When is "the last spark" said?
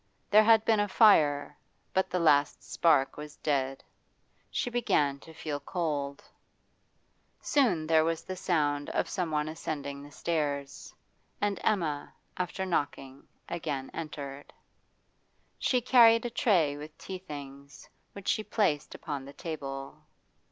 2.09-3.17